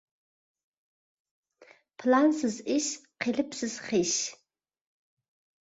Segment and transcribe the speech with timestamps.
[2.03, 2.87] پىلانسىز ئىش،
[3.27, 4.15] قېلىپسىز خىش.